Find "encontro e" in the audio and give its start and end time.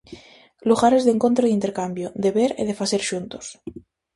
1.15-1.49